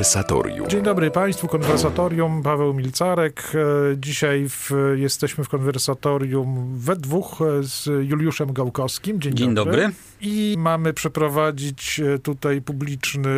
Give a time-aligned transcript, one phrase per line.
[0.00, 0.68] Konwersatorium.
[0.68, 3.52] Dzień dobry Państwu, Konwersatorium, Paweł Milcarek.
[3.54, 3.58] E,
[3.96, 9.20] Dzisiaj w, jesteśmy w Konwersatorium we dwóch e, z Juliuszem Gałkowskim.
[9.20, 9.90] Dzień, Dzień dobry.
[10.20, 13.30] I mamy przeprowadzić e, tutaj publiczny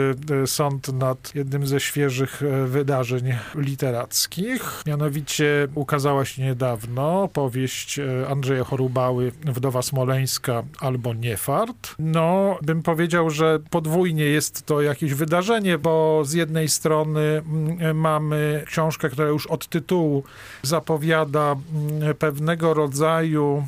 [0.47, 4.83] sąd nad jednym ze świeżych wydarzeń literackich.
[4.87, 11.95] Mianowicie ukazała się niedawno powieść Andrzeja Chorubały Wdowa Smoleńska albo Niefart.
[11.99, 18.65] No, bym powiedział, że podwójnie jest to jakieś wydarzenie, bo z jednej strony mm, mamy
[18.67, 20.25] książkę, która już od tytułu
[20.63, 23.67] zapowiada mm, pewnego rodzaju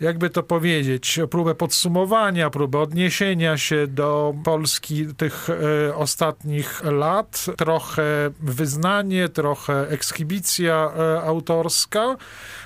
[0.00, 8.30] jakby to powiedzieć, próbę podsumowania, próbę odniesienia się do Polski tych e, ostatnich lat, trochę
[8.40, 12.16] wyznanie, trochę ekshibicja e, autorska.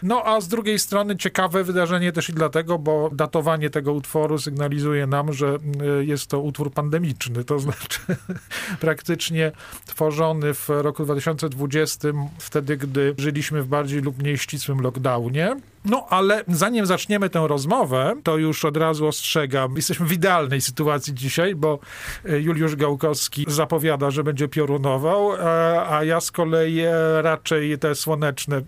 [0.02, 5.06] No a z drugiej strony ciekawe wydarzenie też i dlatego, bo datowanie tego utworu sygnalizuje
[5.06, 5.58] nam, że
[5.98, 8.00] e, jest to utwór pandemiczny, to znaczy
[8.80, 9.52] praktycznie
[9.86, 12.08] tworzony w roku 2020,
[12.39, 15.56] wtedy gdy żyliśmy w bardziej lub mniej ścisłym lockdownie.
[15.84, 21.14] No, ale zanim zaczniemy tę rozmowę, to już od razu ostrzegam, jesteśmy w idealnej sytuacji
[21.14, 21.78] dzisiaj, bo
[22.24, 27.94] e, Juliusz Gałkowski zapowiada, że będzie piorunował, e, a ja z kolei e, raczej te
[27.94, 28.62] słoneczne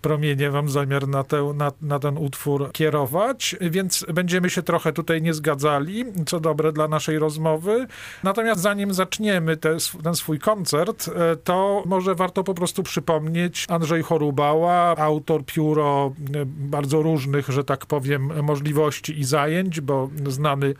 [0.00, 1.24] promienie mam zamiar na,
[1.54, 6.88] na, na ten utwór kierować, więc będziemy się trochę tutaj nie zgadzali, co dobre dla
[6.88, 7.86] naszej rozmowy.
[8.22, 11.10] Natomiast zanim zaczniemy te, ten swój koncert,
[11.44, 16.12] to może warto po prostu przypomnieć Andrzej Chorubała, autor pióro
[16.46, 20.74] bardzo różnych, że tak powiem, możliwości i zajęć, bo znany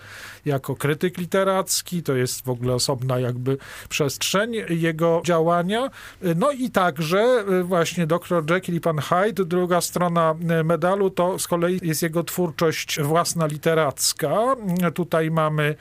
[0.45, 5.91] jako krytyk literacki, to jest w ogóle osobna jakby przestrzeń jego działania.
[6.37, 10.34] No i także właśnie dr Jekyll i pan Hyde, druga strona
[10.65, 14.57] medalu, to z kolei jest jego twórczość własna literacka.
[14.95, 15.74] Tutaj mamy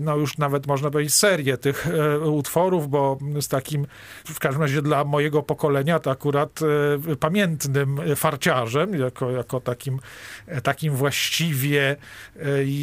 [0.00, 1.88] no już nawet można powiedzieć serię tych
[2.24, 3.86] utworów, bo z takim
[4.24, 6.60] w każdym razie dla mojego pokolenia to akurat
[7.20, 9.98] pamiętnym farciarzem, jako, jako takim,
[10.62, 11.96] takim właściwie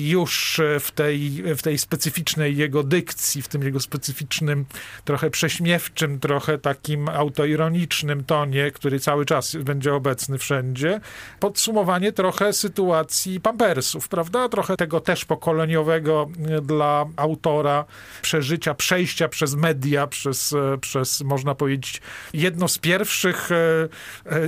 [0.03, 4.65] już w tej, w tej specyficznej jego dykcji, w tym jego specyficznym,
[5.05, 10.99] trochę prześmiewczym, trochę takim autoironicznym tonie, który cały czas będzie obecny wszędzie,
[11.39, 14.49] podsumowanie trochę sytuacji pampersów, prawda?
[14.49, 16.29] Trochę tego też pokoleniowego
[16.61, 16.80] dla
[17.15, 17.85] autora
[18.21, 22.01] przeżycia, przejścia przez media, przez, przez można powiedzieć,
[22.33, 23.49] jedno z pierwszych,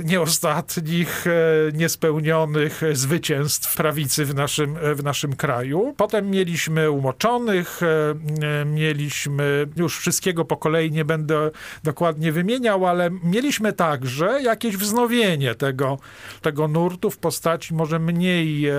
[0.04, 1.24] nie ostatnich,
[1.72, 5.94] niespełnionych zwycięstw prawicy w naszym, w naszym kraju.
[5.96, 7.80] Potem mieliśmy umoczonych,
[8.66, 11.50] mieliśmy już wszystkiego po kolei nie będę
[11.84, 15.98] dokładnie wymieniał, ale mieliśmy także jakieś wznowienie tego,
[16.42, 18.74] tego nurtu w postaci może mniej e,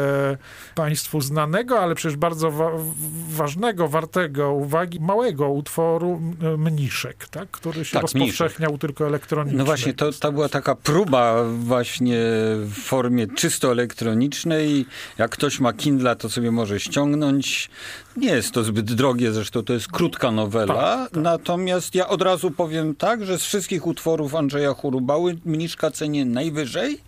[0.76, 6.22] państwu znanego, ale przecież bardzo wa ważnego, wartego uwagi, małego utworu
[6.58, 7.52] Mniszek, tak?
[7.52, 8.82] który się tak, rozpowszechniał mniszek.
[8.82, 9.58] tylko elektronicznie.
[9.58, 12.18] No właśnie, to, to była taka próba właśnie
[12.58, 14.86] w formie czysto elektronicznej.
[15.18, 17.70] Jak ktoś ma Kindle, to sobie może ściągnąć.
[18.18, 20.76] Nie jest to zbyt drogie, zresztą to jest krótka nowela.
[20.76, 21.24] Tak, tak.
[21.24, 27.02] Natomiast ja od razu powiem tak, że z wszystkich utworów Andrzeja Churubały Mniszka cenię najwyżej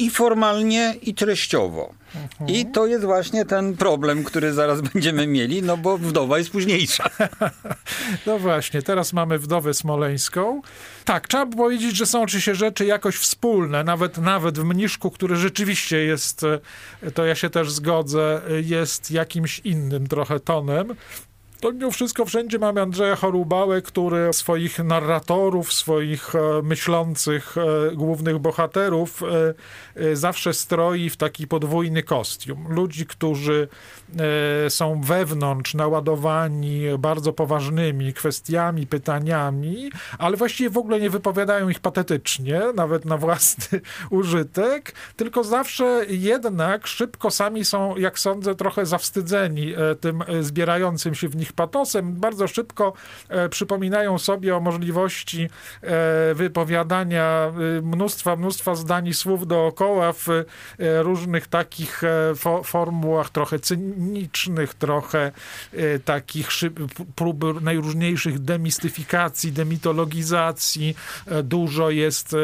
[0.00, 1.94] i formalnie, i treściowo.
[2.14, 2.50] Mhm.
[2.50, 7.10] I to jest właśnie ten problem, który zaraz będziemy mieli, no bo wdowa jest późniejsza.
[8.26, 10.62] No właśnie, teraz mamy wdowę smoleńską.
[11.04, 15.98] Tak, trzeba powiedzieć, że są oczywiście rzeczy jakoś wspólne, nawet, nawet w Mniszku, który rzeczywiście
[15.98, 16.46] jest,
[17.14, 20.94] to ja się też zgodzę, jest jakimś innym trochę tonem.
[21.60, 28.38] To mimo wszystko wszędzie mamy Andrzeja Chorubałę, który swoich narratorów, swoich e, myślących e, głównych
[28.38, 29.22] bohaterów
[29.96, 32.66] e, zawsze stroi w taki podwójny kostium.
[32.68, 33.68] Ludzi, którzy
[34.68, 42.62] są wewnątrz naładowani bardzo poważnymi kwestiami, pytaniami, ale właściwie w ogóle nie wypowiadają ich patetycznie,
[42.74, 43.80] nawet na własny
[44.10, 51.36] użytek, tylko zawsze jednak szybko sami są, jak sądzę, trochę zawstydzeni tym zbierającym się w
[51.36, 52.92] nich ich patosem, bardzo szybko
[53.28, 55.48] e, przypominają sobie o możliwości
[55.82, 60.26] e, wypowiadania e, mnóstwa, mnóstwa zdań i słów dookoła w
[60.78, 62.02] różnych takich
[62.64, 63.99] formułach trochę cynicznych,
[64.78, 65.32] trochę
[66.04, 66.48] takich
[67.14, 70.94] prób najróżniejszych demistyfikacji, demitologizacji.
[71.42, 72.36] Dużo jest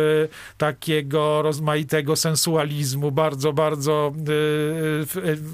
[0.58, 4.12] takiego rozmaitego sensualizmu, bardzo, bardzo,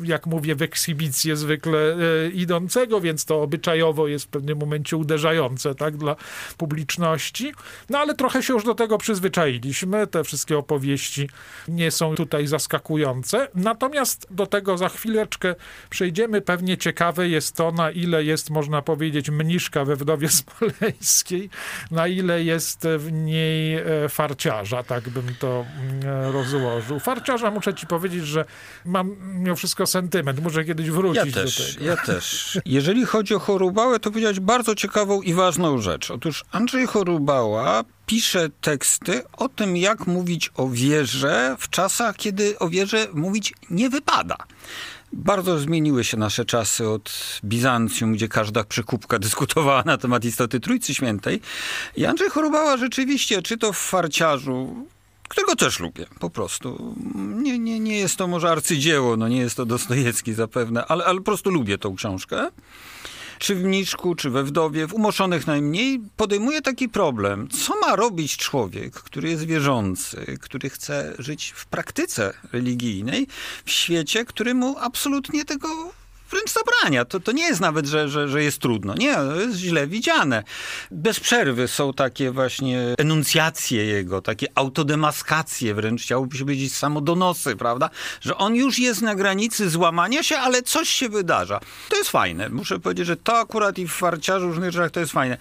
[0.05, 1.97] jak mówię, w ekshibicję zwykle
[2.35, 6.17] idącego, więc to obyczajowo jest w pewnym momencie uderzające, tak, dla
[6.57, 7.53] publiczności.
[7.91, 10.07] No ale trochę się już do tego przyzwyczailiśmy.
[10.07, 11.29] Te wszystkie opowieści
[11.69, 13.49] nie są tutaj zaskakujące.
[13.55, 15.55] Natomiast do tego za chwileczkę
[15.93, 16.41] przejdziemy.
[16.41, 21.51] Pewnie ciekawe jest to, na ile jest, można powiedzieć, mniszka we wdowie smoleńskiej,
[21.91, 27.01] na ile jest w niej e, farciarza, tak bym to mm, rozłożył.
[27.01, 28.45] Farciarza muszę ci powiedzieć, że
[28.85, 30.43] mam mimo wszystko sentyment.
[30.43, 31.91] Muszę kiedyś wrócić ja też, do tego.
[31.91, 32.59] Ja też.
[32.67, 36.11] Jeżeli chodzi o Chorubałę, to powiedziałeś bardzo ciekawą i ważną rzecz.
[36.11, 42.69] Otóż Andrzej Chorubała pisze teksty o tym, jak mówić o wierze w czasach, kiedy o
[42.69, 44.37] wierze mówić nie wypada.
[45.13, 50.95] Bardzo zmieniły się nasze czasy od Bizancjum, gdzie każda przykupka dyskutowała na temat istoty Trójcy
[50.95, 51.41] Świętej.
[51.97, 54.87] I Andrzej Chorobała rzeczywiście, czy to w farciarzu,
[55.29, 56.97] którego też lubię, po prostu.
[57.15, 61.19] Nie, nie, nie jest to może arcydzieło, no nie jest to Dostojewski zapewne, ale, ale
[61.19, 62.51] po prostu lubię tą książkę
[63.43, 67.49] czy w Mniszku, czy we Wdowie, w Umoszonych najmniej, podejmuje taki problem.
[67.49, 73.27] Co ma robić człowiek, który jest wierzący, który chce żyć w praktyce religijnej,
[73.65, 75.69] w świecie, który mu absolutnie tego
[76.33, 77.05] wręcz zabrania.
[77.05, 78.95] To, to nie jest nawet, że, że, że jest trudno.
[78.95, 80.43] Nie, to jest źle widziane.
[80.91, 87.91] Bez przerwy są takie właśnie enuncjacje jego, takie autodemaskacje, wręcz chciałoby się powiedzieć samodonosy, prawda?
[88.21, 91.61] Że on już jest na granicy złamania się, ale coś się wydarza.
[91.89, 92.49] To jest fajne.
[92.49, 95.37] Muszę powiedzieć, że to akurat i w farciarzu różnych rzeczach to jest fajne.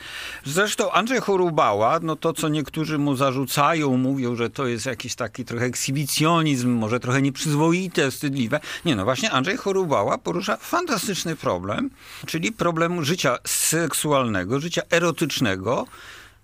[0.46, 5.46] Zresztą Andrzej Chorubała, no to co niektórzy mu zarzucają, mówią, że to jest jakiś taki
[5.46, 8.60] trochę ekshibicjonizm, może trochę nieprzyzwoite, wstydliwe.
[8.86, 11.90] Nie, no właśnie Andrzej Chorubała porusza fantastyczny problem,
[12.26, 15.88] czyli problem życia seksualnego, życia erotycznego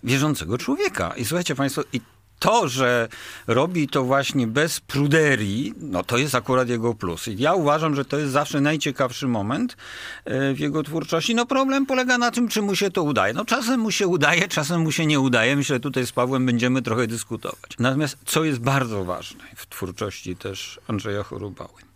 [0.03, 1.13] wierzącego człowieka.
[1.17, 2.01] I słuchajcie Państwo, i
[2.39, 3.07] to, że
[3.47, 7.27] robi to właśnie bez pruderii, no to jest akurat jego plus.
[7.27, 9.77] I ja uważam, że to jest zawsze najciekawszy moment
[10.25, 11.35] e, w jego twórczości.
[11.35, 13.33] No problem polega na tym, czy mu się to udaje.
[13.33, 15.55] No czasem mu się udaje, czasem mu się nie udaje.
[15.55, 17.71] Myślę, tutaj z Pawłem będziemy trochę dyskutować.
[17.79, 21.86] Natomiast co jest bardzo ważne w twórczości też Andrzeja Chorubały.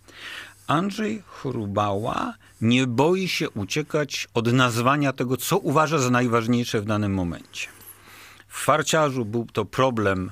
[0.71, 7.13] Andrzej Chorubała nie boi się uciekać od nazwania tego, co uważa za najważniejsze w danym
[7.13, 7.67] momencie.
[8.47, 10.31] W farciarzu był to problem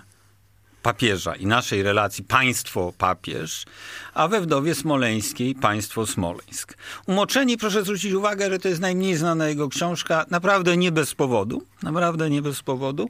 [0.83, 3.65] papieża i naszej relacji państwo-papież,
[4.13, 6.77] a we Wdowie Smoleńskiej państwo Smoleńsk.
[7.05, 11.63] Umoczeni, proszę zwrócić uwagę, że to jest najmniej znana jego książka, naprawdę nie bez powodu,
[11.83, 13.09] naprawdę nie bez powodu.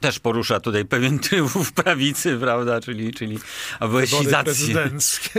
[0.00, 3.38] Też porusza tutaj pewien trybów prawicy, prawda, czyli, czyli
[3.80, 4.90] aweścizację.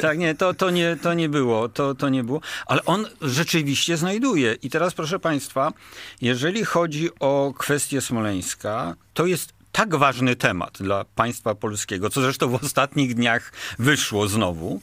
[0.01, 3.97] Tak, nie, to, to, nie, to nie było, to, to nie było, ale on rzeczywiście
[3.97, 4.53] znajduje.
[4.53, 5.73] I teraz proszę państwa,
[6.21, 12.49] jeżeli chodzi o kwestię Smoleńska, to jest tak ważny temat dla państwa polskiego, co zresztą
[12.49, 14.81] w ostatnich dniach wyszło znowu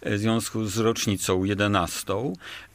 [0.00, 2.14] e, w związku z rocznicą 11,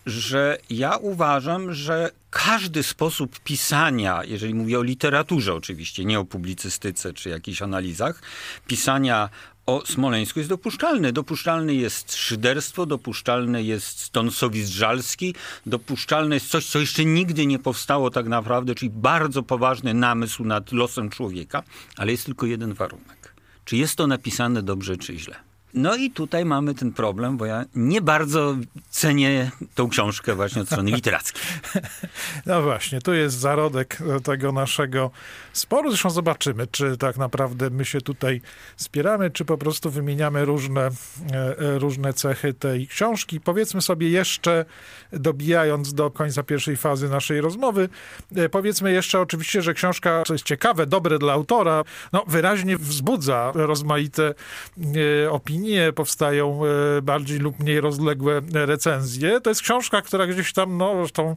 [0.06, 7.14] że ja uważam, że każdy sposób pisania, jeżeli mówię o literaturze oczywiście, nie o publicystyce
[7.14, 8.22] czy jakichś analizach,
[8.68, 9.30] pisania
[9.66, 11.14] o Smoleńsku jest dopuszczalny.
[11.14, 18.10] Dopuszczalny jest szyderstwo, dopuszczalny jest stonsowizm żalski, dopuszczalne jest coś, co jeszcze nigdy nie powstało
[18.10, 21.64] tak naprawdę, czyli bardzo poważny namysł nad losem człowieka,
[21.98, 23.34] ale jest tylko jeden warunek.
[23.66, 25.53] Czy jest to napisane dobrze, czy źle?
[25.74, 28.56] No i tutaj mamy ten problem, bo ja nie bardzo
[28.90, 31.42] cenię tą książkę właśnie od strony literackiej.
[32.46, 35.12] No właśnie, tu jest zarodek tego naszego
[35.54, 35.90] sporu.
[35.90, 38.42] Zresztą zobaczymy, czy tak naprawdę my się tutaj
[38.78, 40.90] spieramy, czy po prostu wymieniamy różne, e,
[41.60, 43.40] e, różne cechy tej książki.
[43.40, 44.66] Powiedzmy sobie jeszcze,
[45.12, 47.90] dobijając do końca pierwszej fazy naszej rozmowy,
[48.36, 51.84] e, powiedzmy jeszcze oczywiście, że książka, co jest ciekawe, dobre dla autora,
[52.14, 54.34] no wyraźnie wzbudza rozmaite
[55.30, 59.42] opinie, opinie, powstają e, bardziej lub mniej rozległe recenzje.
[59.42, 61.36] To jest książka, która gdzieś tam, no zresztą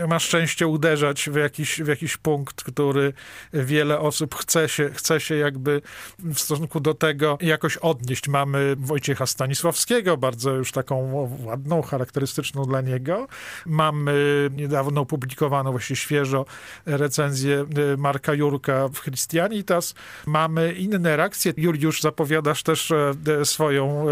[0.00, 3.12] e, ma szczęście uderzać w jakiś, w jakiś punkt, który
[3.52, 5.82] wiele osób chce się, chce się jakby
[6.18, 8.28] w stosunku do tego jakoś odnieść.
[8.28, 13.28] Mamy Wojciecha Stanisławskiego, bardzo już taką ładną, charakterystyczną dla niego.
[13.66, 16.44] Mamy niedawno opublikowaną, właśnie świeżo,
[16.86, 19.94] recenzję e, Marka Jurka w Christianitas.
[20.26, 21.52] Mamy inne reakcje.
[21.56, 24.06] Juliusz, zapowiadasz też e, swoją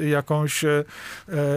[0.00, 0.84] e, jakąś, e,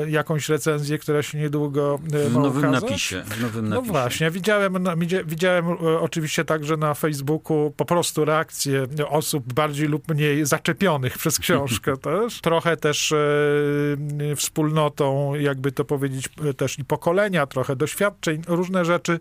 [0.07, 3.23] jakąś recenzję, która się niedługo w ma nowym napisie.
[3.25, 3.91] W nowym no napisie.
[3.93, 4.77] No właśnie, widziałem,
[5.25, 5.65] widziałem
[5.99, 12.41] oczywiście także na Facebooku po prostu reakcje osób bardziej lub mniej zaczepionych przez książkę też.
[12.41, 13.13] Trochę też
[14.35, 19.19] wspólnotą, jakby to powiedzieć, też i pokolenia, trochę doświadczeń, różne rzeczy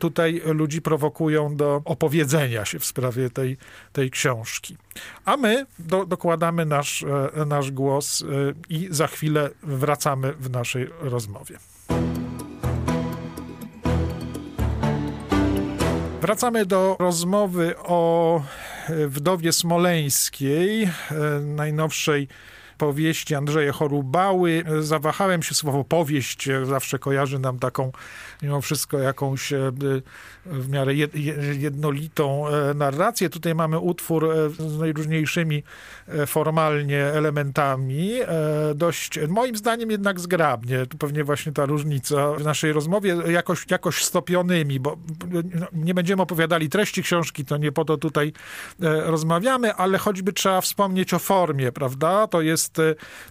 [0.00, 3.56] tutaj ludzi prowokują do opowiedzenia się w sprawie tej,
[3.92, 4.76] tej książki.
[5.24, 7.04] A my do, dokładamy nasz,
[7.36, 8.26] e, nasz głos e,
[8.68, 11.58] i za chwilę wracamy w naszej rozmowie.
[16.20, 18.36] Wracamy do rozmowy o
[18.88, 20.90] e, wdowie smoleńskiej,
[21.40, 22.28] najnowszej
[22.78, 24.64] powieści Andrzeja Chorubały.
[24.80, 27.92] Zawahałem się słowo powieść, zawsze kojarzy nam taką
[28.42, 29.72] mimo wszystko jakąś e,
[30.46, 30.94] w miarę
[31.58, 33.30] jednolitą e, narrację.
[33.30, 35.62] Tutaj mamy utwór e, z najróżniejszymi
[36.26, 38.12] formalnie elementami,
[38.74, 40.86] dość moim zdaniem jednak zgrabnie.
[40.86, 44.96] Tu pewnie właśnie ta różnica w naszej rozmowie jakoś, jakoś stopionymi, bo
[45.54, 48.32] no, nie będziemy opowiadali treści książki, to nie po to tutaj
[49.04, 52.26] rozmawiamy, ale choćby trzeba wspomnieć o formie, prawda?
[52.26, 52.67] To jest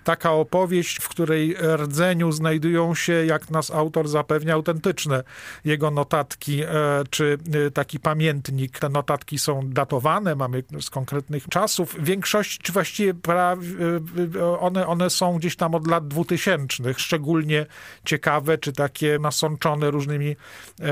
[0.04, 5.24] taka opowieść, w której rdzeniu znajdują się, jak nas autor zapewnia, autentyczne
[5.66, 6.68] jego notatki, e,
[7.10, 8.80] czy e, taki pamiętnik.
[8.80, 11.96] Te notatki są datowane, mamy z konkretnych czasów.
[12.00, 17.00] Większość, czy właściwie e, one, one są gdzieś tam od lat dwutysięcznych.
[17.00, 17.66] Szczególnie
[18.06, 20.36] ciekawe, czy takie nasączone różnymi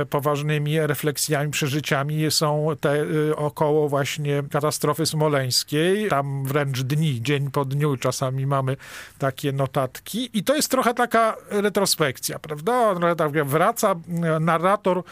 [0.09, 6.09] poważnymi refleksjami, przeżyciami są te około właśnie katastrofy smoleńskiej.
[6.09, 8.77] Tam wręcz dni, dzień po dniu czasami mamy
[9.17, 10.29] takie notatki.
[10.33, 12.95] I to jest trochę taka retrospekcja, prawda?
[13.17, 13.95] Tak wraca
[14.39, 15.03] narrator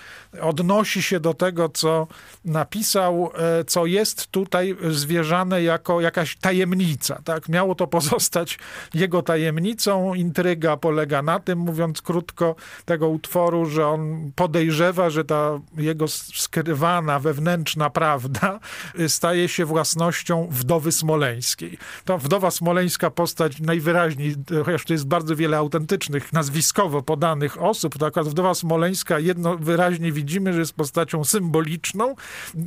[0.42, 2.08] odnosi się do tego, co
[2.46, 7.22] napisał, e, co jest tutaj zwierzane jako jakaś tajemnica.
[7.24, 7.50] Tak?
[7.50, 8.60] Miało to pozostać
[8.94, 10.14] jego tajemnicą.
[10.14, 17.20] Intryga polega na tym, mówiąc krótko, tego utworu, że on podejrzewa, że ta jego skrywana
[17.20, 18.60] wewnętrzna prawda
[19.08, 21.78] staje się własnością wdowy smoleńskiej.
[22.06, 28.06] Ta wdowa smoleńska postać najwyraźniej, chociaż tu jest bardzo wiele autentycznych, nazwiskowo podanych osób, to
[28.06, 32.16] akurat wdowa smoleńska jedno wyraźnie widzimy, że jest postacią symboliczną,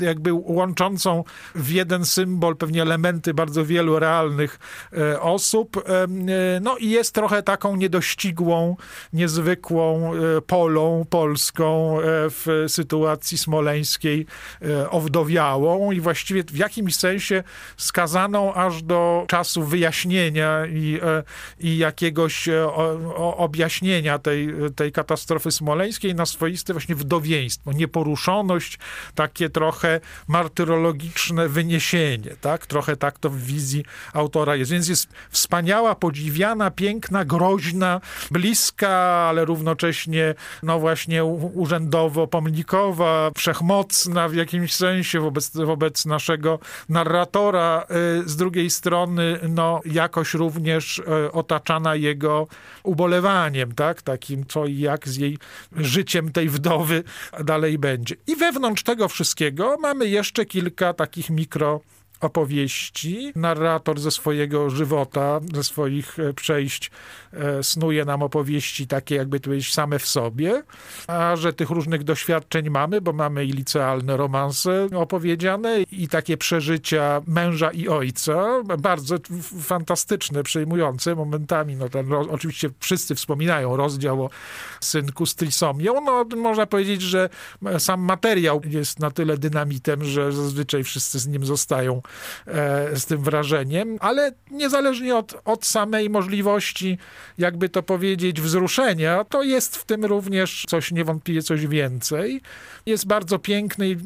[0.00, 1.24] jakby łączącą
[1.54, 4.58] w jeden symbol pewnie elementy bardzo wielu realnych
[4.92, 5.76] e, osób.
[5.76, 6.06] E,
[6.60, 8.76] no i jest trochę taką niedościgłą,
[9.12, 11.96] niezwykłą e, polą polską
[12.30, 14.26] w sytuacji smoleńskiej
[14.90, 17.42] owdowiałą i właściwie w jakimś sensie
[17.76, 20.35] skazaną aż do czasu wyjaśnienia
[20.72, 20.98] i,
[21.60, 22.48] i jakiegoś
[23.16, 28.78] objaśnienia tej, tej katastrofy smoleńskiej na swoiste właśnie wdowieństwo, nieporuszoność,
[29.14, 32.66] takie trochę martyrologiczne wyniesienie, tak?
[32.66, 34.70] Trochę tak to w wizji autora jest.
[34.70, 38.00] Więc jest wspaniała, podziwiana, piękna, groźna,
[38.30, 38.90] bliska,
[39.28, 47.86] ale równocześnie, no właśnie urzędowo pomnikowa, wszechmocna w jakimś sensie wobec, wobec naszego narratora.
[48.22, 52.48] Y, z drugiej strony, no jakoś również y, otaczana jego
[52.82, 54.02] ubolewaniem, tak?
[54.02, 55.38] Takim co i jak z jej
[55.76, 57.04] życiem tej wdowy
[57.44, 58.14] dalej będzie.
[58.26, 61.80] I wewnątrz tego wszystkiego mamy jeszcze kilka takich mikro
[62.20, 63.32] opowieści.
[63.36, 66.90] Narrator ze swojego żywota, ze swoich e, przejść
[67.32, 70.62] e, snuje nam opowieści takie jakby to powiedzieć same w sobie,
[71.06, 77.22] a że tych różnych doświadczeń mamy, bo mamy i licealne romanse opowiedziane i takie przeżycia
[77.26, 79.16] męża i ojca, bardzo
[79.62, 81.76] fantastyczne, przejmujące momentami.
[81.76, 84.30] No ten, oczywiście wszyscy wspominają rozdział o
[84.80, 85.94] synku z trisomią.
[86.04, 87.28] No można powiedzieć, że
[87.78, 92.02] sam materiał jest na tyle dynamitem, że zazwyczaj wszyscy z nim zostają E,
[92.94, 96.98] z tym wrażeniem, ale niezależnie od, od samej możliwości,
[97.38, 102.40] jakby to powiedzieć, wzruszenia, to jest w tym również coś niewątpliwie coś więcej.
[102.86, 103.98] Jest bardzo piękny i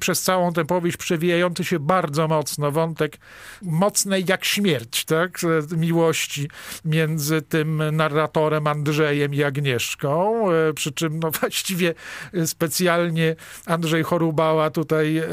[0.00, 3.18] przez całą tę powieść przewijający się bardzo mocno wątek
[3.62, 5.40] mocnej jak śmierć, tak?
[5.76, 6.48] Miłości
[6.84, 11.94] między tym narratorem Andrzejem i Agnieszką, e, przy czym no właściwie
[12.46, 13.36] specjalnie
[13.66, 15.24] Andrzej Chorubała tutaj, e,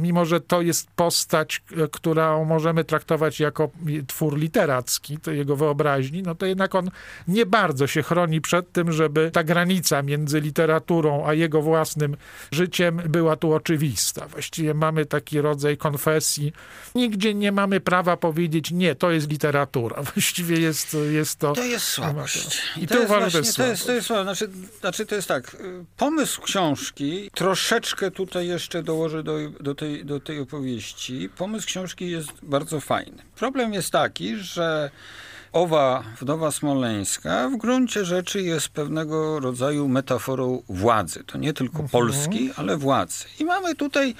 [0.00, 1.51] mimo że to jest postać,
[1.92, 3.70] którą możemy traktować jako
[4.06, 6.90] twór literacki, to jego wyobraźni, no to jednak on
[7.28, 12.16] nie bardzo się chroni przed tym, żeby ta granica między literaturą a jego własnym
[12.52, 14.28] życiem była tu oczywista.
[14.28, 16.52] Właściwie mamy taki rodzaj konfesji.
[16.94, 20.02] Nigdzie nie mamy prawa powiedzieć, nie, to jest literatura.
[20.14, 21.52] Właściwie jest, jest to...
[21.52, 22.62] To jest słabość.
[22.76, 24.48] I to, to, jest właśnie, to, jest, to, jest, to jest Znaczy,
[24.80, 25.56] znaczy, to jest tak,
[25.96, 32.30] pomysł książki, troszeczkę tutaj jeszcze dołożę do, do, tej, do tej opowieści, pomysł książki jest
[32.42, 33.22] bardzo fajny.
[33.36, 34.90] Problem jest taki, że
[35.52, 41.24] owa wdowa smoleńska w gruncie rzeczy jest pewnego rodzaju metaforą władzy.
[41.26, 41.88] To nie tylko mhm.
[41.88, 43.24] Polski, ale władzy.
[43.40, 44.14] I mamy tutaj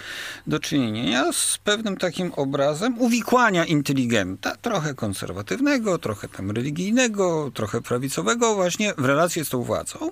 [0.46, 8.54] do czynienia z pewnym takim obrazem uwikłania inteligenta, trochę konserwatywnego, trochę tam religijnego, trochę prawicowego
[8.54, 10.10] właśnie w relację z tą władzą.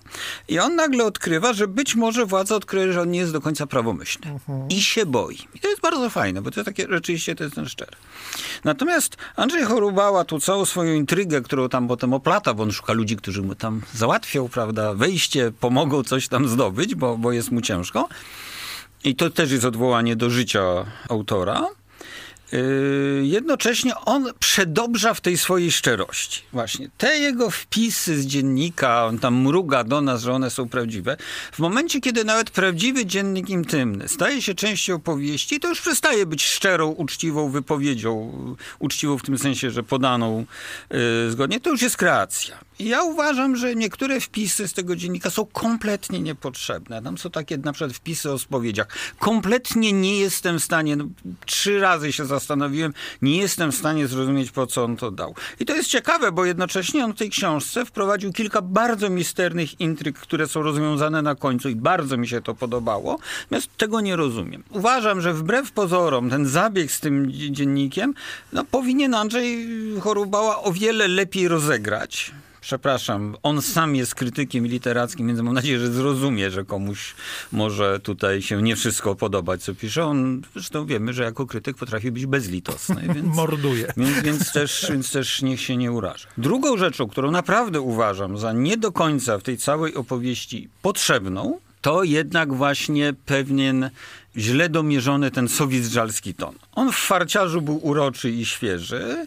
[0.48, 3.66] I on nagle odkrywa, że być może władza odkryje, że on nie jest do końca
[3.66, 4.30] prawomyślny.
[4.30, 4.68] Mhm.
[4.68, 5.38] I się boi.
[5.54, 7.96] I to jest bardzo fajne, bo to jest takie, rzeczywiście to jest ten szczery.
[8.64, 13.16] Natomiast Andrzej Chorubała tu całą swoją intrygę, którą tam potem oplata, bo on szuka ludzi,
[13.16, 18.08] którzy mu tam załatwią, prawda, wejście, pomogą coś tam zdobyć, bo, bo jest mu ciężko.
[19.04, 20.62] I to też jest odwołanie do życia
[21.08, 21.68] autora,
[23.22, 26.42] jednocześnie on przedobrza w tej swojej szczerości.
[26.52, 31.16] Właśnie te jego wpisy z dziennika, on tam mruga do nas, że one są prawdziwe.
[31.52, 36.44] W momencie, kiedy nawet prawdziwy dziennik intymny staje się częścią opowieści, to już przestaje być
[36.44, 38.32] szczerą, uczciwą wypowiedzią,
[38.78, 40.44] uczciwą w tym sensie, że podaną
[40.90, 42.69] yy, zgodnie, to już jest kreacja.
[42.80, 47.02] Ja uważam, że niektóre wpisy z tego dziennika są kompletnie niepotrzebne.
[47.02, 48.86] Tam są takie na przykład wpisy o spowiedziach.
[49.18, 51.04] Kompletnie nie jestem w stanie, no,
[51.46, 55.34] trzy razy się zastanowiłem, nie jestem w stanie zrozumieć, po co on to dał.
[55.60, 60.18] I to jest ciekawe, bo jednocześnie on w tej książce wprowadził kilka bardzo misternych intryg,
[60.18, 63.18] które są rozwiązane na końcu i bardzo mi się to podobało.
[63.42, 64.64] Natomiast tego nie rozumiem.
[64.70, 68.14] Uważam, że wbrew pozorom ten zabieg z tym dziennikiem
[68.52, 69.68] no, powinien Andrzej
[70.00, 75.92] Chorubała o wiele lepiej rozegrać przepraszam, on sam jest krytykiem literackim, więc mam nadzieję, że
[75.92, 77.14] zrozumie, że komuś
[77.52, 80.04] może tutaj się nie wszystko podobać, co pisze.
[80.04, 83.02] On, zresztą wiemy, że jako krytyk potrafi być bezlitosny.
[83.14, 83.92] Więc, Morduje.
[83.96, 86.28] Więc, więc, też, więc też niech się nie uraża.
[86.38, 92.04] Drugą rzeczą, którą naprawdę uważam za nie do końca w tej całej opowieści potrzebną, to
[92.04, 93.90] jednak właśnie pewien
[94.36, 96.54] źle domierzony ten sowiecjalski ton.
[96.72, 99.26] On w farciarzu był uroczy i świeży,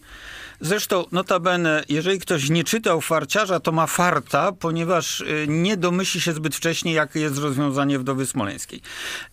[0.66, 6.34] Zresztą, notabene, jeżeli ktoś nie czytał farciarza, to ma farta, ponieważ y, nie domyśli się
[6.34, 8.82] zbyt wcześnie, jakie jest rozwiązanie wdowy smoleńskiej.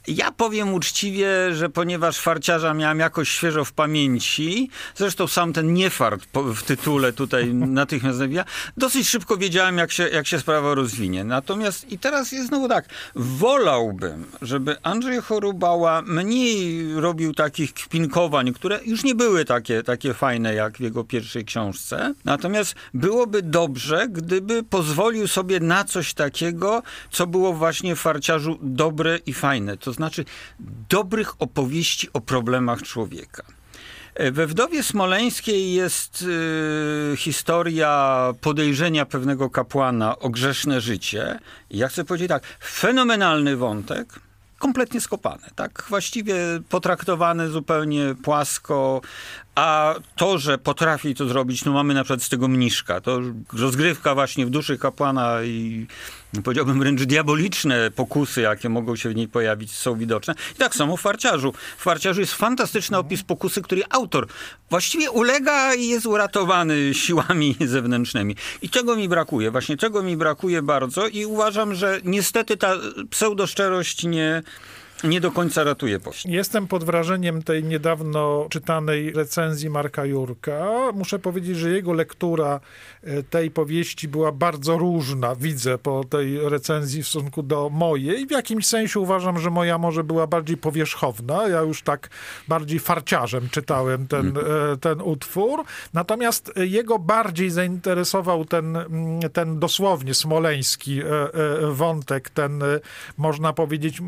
[0.06, 6.26] Ja powiem uczciwie, że ponieważ farciarza miałem jakoś świeżo w pamięci, zresztą sam ten niefart
[6.34, 8.44] w tytule tutaj natychmiast zawija,
[8.76, 11.24] dosyć szybko wiedziałem, jak się, jak się sprawa rozwinie.
[11.24, 18.80] Natomiast i teraz jest znowu tak, wolałbym, żeby Andrzej Chorubała mniej robił takich kpinkowań, które
[18.84, 22.14] już nie były takie, takie fajne, jak w jego pierwszej książce.
[22.24, 29.18] Natomiast byłoby dobrze, gdyby pozwolił sobie na coś takiego, co było właśnie w farciarzu dobre
[29.26, 29.76] i fajne.
[29.76, 30.24] To znaczy
[30.88, 33.42] dobrych opowieści o problemach człowieka.
[34.32, 36.22] We Wdowie Smoleńskiej jest
[37.12, 41.38] y, historia podejrzenia pewnego kapłana o grzeszne życie.
[41.70, 44.20] I ja chcę powiedzieć tak, fenomenalny wątek,
[44.60, 45.84] kompletnie skopany, tak?
[45.88, 46.36] Właściwie
[46.68, 49.00] potraktowany zupełnie płasko,
[49.54, 53.00] a to, że potrafi to zrobić, no mamy na przykład z tego mniszka.
[53.00, 53.20] To
[53.52, 55.86] rozgrywka właśnie w duszy kapłana i
[56.44, 60.34] powiedziałbym wręcz diaboliczne pokusy, jakie mogą się w niej pojawić, są widoczne.
[60.54, 61.52] I tak samo w Farciarzu.
[61.78, 64.26] W Farciarzu jest fantastyczny opis pokusy, który autor
[64.70, 68.36] właściwie ulega i jest uratowany siłami zewnętrznymi.
[68.62, 69.50] I czego mi brakuje?
[69.50, 72.76] Właśnie czego mi brakuje bardzo i uważam, że niestety ta
[73.10, 74.42] pseudoszczerość nie
[75.04, 76.26] nie do końca ratuje post.
[76.26, 80.68] Jestem pod wrażeniem tej niedawno czytanej recenzji Marka Jurka.
[80.94, 82.60] Muszę powiedzieć, że jego lektura
[83.02, 88.26] e, tej powieści była bardzo różna, widzę po tej recenzji w stosunku do mojej.
[88.26, 91.48] W jakimś sensie uważam, że moja może była bardziej powierzchowna.
[91.48, 92.10] Ja już tak
[92.48, 94.46] bardziej farciarzem czytałem ten, mhm.
[94.72, 95.64] e, ten utwór.
[95.94, 101.04] Natomiast jego bardziej zainteresował ten, mm, ten dosłownie smoleński e,
[101.72, 102.62] wątek, ten
[103.16, 104.02] można powiedzieć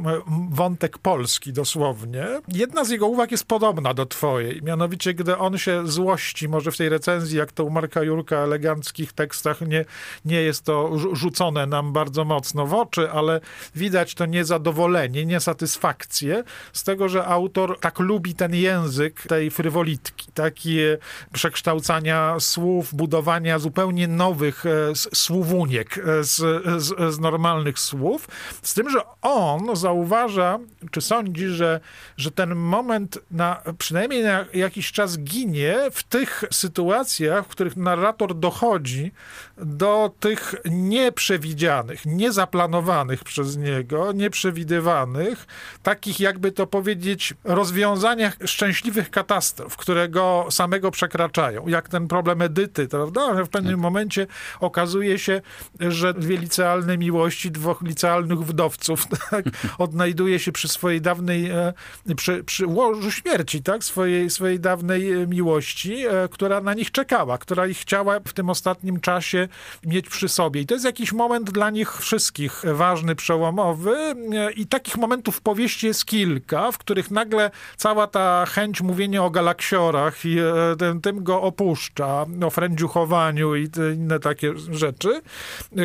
[0.51, 2.27] wątek wątek polski dosłownie.
[2.49, 6.77] Jedna z jego uwag jest podobna do twojej, mianowicie gdy on się złości, może w
[6.77, 9.85] tej recenzji, jak to u Marka Jurka, eleganckich tekstach, nie,
[10.25, 13.41] nie jest to rzucone nam bardzo mocno w oczy, ale
[13.75, 20.99] widać to niezadowolenie, niesatysfakcję z tego, że autor tak lubi ten język tej frywolitki, takie
[21.33, 26.37] przekształcania słów, budowania zupełnie nowych e, słowuniek e, z,
[26.83, 28.29] z, z normalnych słów,
[28.63, 30.59] z tym, że on zauważa
[30.91, 31.81] czy sądzi, że,
[32.17, 38.39] że ten moment na, przynajmniej na jakiś czas ginie w tych sytuacjach, w których narrator
[38.39, 39.13] dochodzi
[39.57, 45.47] do tych nieprzewidzianych, niezaplanowanych przez niego, nieprzewidywanych,
[45.83, 51.69] takich jakby to powiedzieć, rozwiązaniach szczęśliwych katastrof, które go samego przekraczają.
[51.69, 53.45] Jak ten problem Edyty, prawda?
[53.45, 53.81] W pewnym tak.
[53.81, 54.27] momencie
[54.61, 55.41] okazuje się,
[55.81, 59.45] że dwie licealne miłości dwóch licealnych wdowców tak,
[59.79, 61.73] odnajduje się przy swojej dawnej, e,
[62.17, 63.85] przy, przy łożu śmierci, tak?
[63.85, 68.51] Swojej, swojej dawnej e, miłości, e, która na nich czekała, która ich chciała w tym
[68.51, 69.49] ostatnim czasie
[69.85, 70.61] mieć przy sobie.
[70.61, 74.15] I to jest jakiś moment dla nich wszystkich ważny, przełomowy
[74.57, 79.31] i takich momentów w powieści jest kilka, w których nagle cała ta chęć mówienia o
[79.31, 80.37] galaksiorach i
[80.79, 85.23] tym, tym go opuszcza, o frędziuchowaniu i inne takie rzeczy,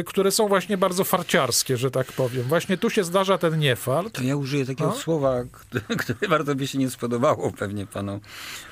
[0.06, 2.44] które są właśnie bardzo farciarskie, że tak powiem.
[2.44, 4.14] Właśnie tu się zdarza ten niefart.
[4.14, 4.96] To ja użyję takiego no?
[4.96, 5.44] słowa,
[6.00, 8.20] które, bardzo by się nie spodobało pewnie panu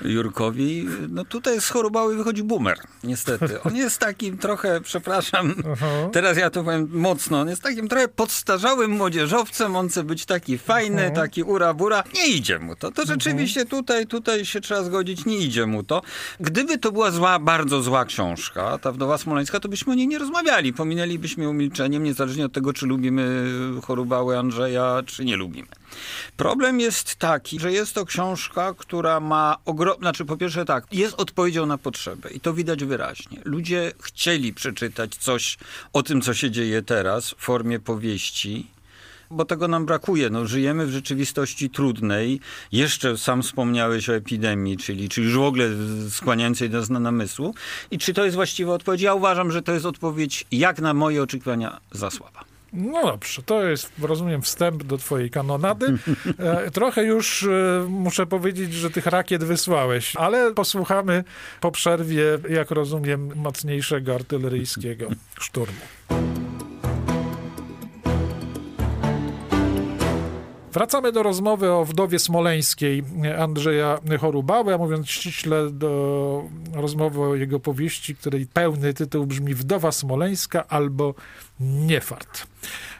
[0.02, 0.88] Jurkowi.
[1.08, 3.62] No tutaj z chorobały wychodzi boomer, niestety.
[3.62, 5.54] On jest takim trochę, przepraszam,
[6.12, 10.58] teraz ja to powiem mocno, on jest takim trochę podstarzałym młodzieżowcem, on chce być taki
[10.58, 12.02] fajny, taki ura-bura.
[12.14, 12.90] Nie idzie mu to.
[12.90, 16.02] To rzeczywiście tutaj, tutaj się trzeba zgodzić, nie idzie mu to.
[16.40, 20.18] Gdyby to była zła, bardzo zła książka, ta Wdowa Smoleńska, to byśmy o niej nie
[20.18, 20.72] rozmawiali.
[20.72, 23.44] Pominęlibyśmy umilczeniem, niezależnie od tego, czy lubimy
[23.84, 25.68] chorobały Andrzeja, czy nie lubimy.
[26.36, 31.14] Problem jest taki, że jest to książka, która ma ogromne, znaczy po pierwsze tak, jest
[31.14, 33.40] odpowiedzią na potrzebę i to widać wyraźnie.
[33.44, 35.58] Ludzie chcieli przeczytać coś
[35.92, 38.66] o tym, co się dzieje teraz w formie powieści,
[39.30, 40.30] bo tego nam brakuje.
[40.30, 42.40] No, żyjemy w rzeczywistości trudnej.
[42.72, 45.68] Jeszcze sam wspomniałeś o epidemii, czyli, czyli już w ogóle
[46.10, 47.54] skłaniającej nas na namysłu.
[47.90, 49.00] I czy to jest właściwa odpowiedź?
[49.00, 52.55] Ja uważam, że to jest odpowiedź, jak na moje oczekiwania, za słaba.
[52.76, 55.98] No dobrze, to jest, rozumiem, wstęp do twojej kanonady.
[56.38, 61.24] E, trochę już e, muszę powiedzieć, że tych rakiet wysłałeś, ale posłuchamy
[61.60, 65.08] po przerwie, jak rozumiem, mocniejszego artyleryjskiego
[65.40, 65.80] szturmu.
[70.76, 73.04] Wracamy do rozmowy o wdowie smoleńskiej
[73.38, 79.92] Andrzeja Chorubały, a mówiąc ściśle do rozmowy o jego powieści, której pełny tytuł brzmi Wdowa
[79.92, 81.14] Smoleńska albo
[81.60, 82.46] Niefart.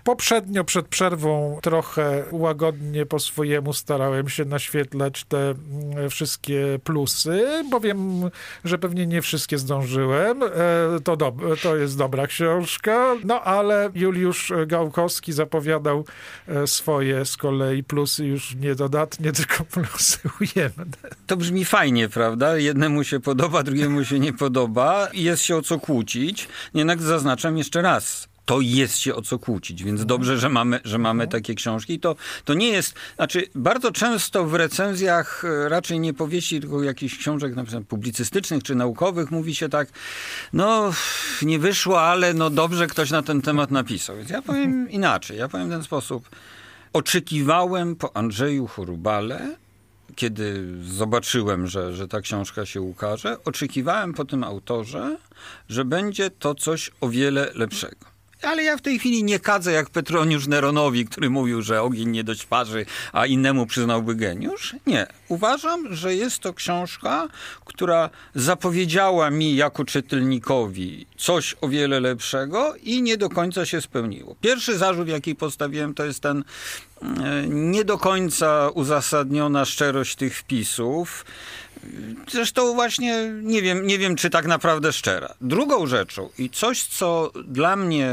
[0.05, 7.81] Poprzednio, przed przerwą, trochę łagodnie po swojemu starałem się naświetlać te mm, wszystkie plusy, bo
[7.81, 8.31] wiem,
[8.64, 10.42] że pewnie nie wszystkie zdążyłem.
[10.42, 10.49] E,
[11.05, 16.05] to, do, to jest dobra książka, no ale Juliusz Gałkowski zapowiadał
[16.49, 20.97] e, swoje z kolei plusy już nie dodatnie, tylko plusy ujemne.
[21.27, 22.57] To brzmi fajnie, prawda?
[22.59, 25.09] Jednemu się podoba, drugiemu się nie podoba.
[25.12, 26.49] Jest się o co kłócić.
[26.75, 30.99] Jednak zaznaczam jeszcze raz to jest się o co kłócić, więc dobrze, że mamy, że
[30.99, 31.43] mamy mhm.
[31.43, 31.93] takie książki.
[31.93, 36.83] I to, to nie jest, znaczy bardzo często w recenzjach e, raczej nie powieści, tylko
[36.83, 39.89] jakichś książek na przykład publicystycznych czy naukowych mówi się tak,
[40.53, 40.93] no
[41.43, 44.17] nie wyszło, ale no dobrze ktoś na ten temat napisał.
[44.17, 46.29] Więc ja powiem inaczej, ja powiem w ten sposób.
[46.93, 49.57] Oczekiwałem po Andrzeju Chorubale,
[50.17, 55.17] kiedy zobaczyłem, że, że ta książka się ukaże, oczekiwałem po tym autorze,
[55.69, 58.15] że będzie to coś o wiele lepszego.
[58.42, 62.25] Ale ja w tej chwili nie kadzę jak Petroniusz Neronowi, który mówił, że ogień nie
[62.25, 64.77] dość parzy, a innemu przyznałby geniusz.
[64.87, 65.07] Nie.
[65.29, 67.29] Uważam, że jest to książka,
[67.64, 74.37] która zapowiedziała mi jako czytelnikowi coś o wiele lepszego i nie do końca się spełniło.
[74.40, 76.44] Pierwszy zarzut, jaki postawiłem, to jest ten
[77.03, 81.25] e, nie do końca uzasadniona szczerość tych wpisów.
[82.31, 85.35] Zresztą właśnie nie wiem, nie wiem, czy tak naprawdę szczera.
[85.40, 88.11] Drugą rzeczą i coś, co dla mnie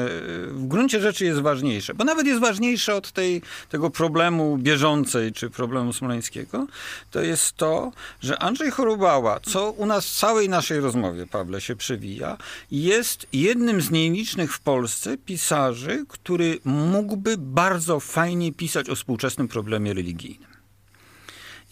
[0.48, 5.50] w gruncie rzeczy jest ważniejsze, bo nawet jest ważniejsze od tej, tego problemu bieżącej czy
[5.50, 6.68] problemu smoleńskiego,
[7.12, 11.76] to jest to, że Andrzej Chorobała, co u nas w całej naszej rozmowie, Pawle, się
[11.76, 12.38] przewija,
[12.72, 19.94] jest jednym z nielicznych w Polsce pisarzy, który mógłby bardzo fajnie pisać o współczesnym problemie
[19.94, 20.53] religijnym.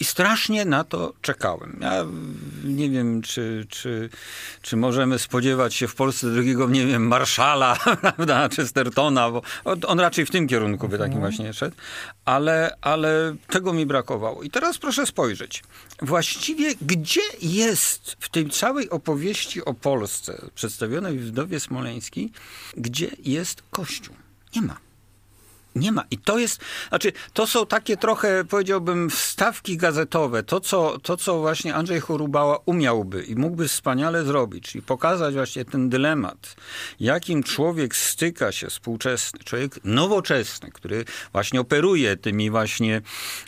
[0.02, 1.80] I strasznie na to czekałem.
[1.82, 2.06] Ja
[2.64, 4.10] nie wiem, czy, czy,
[4.62, 9.42] czy możemy spodziewać się w Polsce drugiego, nie wiem, Marszala, prawda, Chestertona, bo
[9.88, 11.32] on raczej w tym kierunku by takim mhm.
[11.32, 11.76] właśnie szedł,
[12.26, 14.44] ale, ale tego mi brakowało.
[14.44, 15.64] I teraz proszę spojrzeć.
[16.02, 22.32] Właściwie gdzie jest w tej całej opowieści o Polsce przedstawionej w Wdowie Smoleńskiej,
[22.78, 24.16] gdzie jest Kościół?
[24.56, 24.91] Nie ma.
[25.76, 26.04] Nie ma.
[26.12, 30.44] I to jest, znaczy, to są takie trochę, powiedziałbym, wstawki gazetowe.
[30.44, 35.66] To co, to, co właśnie Andrzej Chorubała umiałby i mógłby wspaniale zrobić, czyli pokazać właśnie
[35.66, 36.56] ten dylemat,
[37.00, 43.02] jakim człowiek styka się, współczesny, człowiek nowoczesny, który właśnie operuje tymi właśnie,